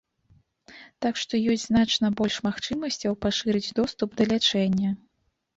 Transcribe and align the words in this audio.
Так 1.05 1.19
што 1.23 1.33
ёсць 1.55 1.65
значна 1.67 2.11
больш 2.21 2.37
магчымасцяў 2.47 3.19
пашырыць 3.27 3.73
доступ 3.81 4.09
да 4.23 4.29
лячэння. 4.31 4.89